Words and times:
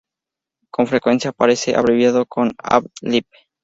Con 0.71 0.87
frecuencia 0.87 1.29
aparece 1.29 1.75
abreviado 1.75 2.25
como 2.25 2.49
"ad 2.57 2.85
lib.". 3.03 3.27